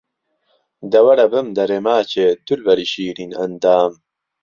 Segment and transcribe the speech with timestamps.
[0.91, 3.91] دە وەرە بمدەرێ ماچێ، دولبەری شیرین ئەندام